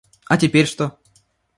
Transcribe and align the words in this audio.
А 0.25 0.35
теперь 0.35 0.65
что? 0.65 0.97